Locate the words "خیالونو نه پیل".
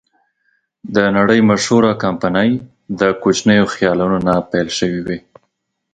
3.73-4.67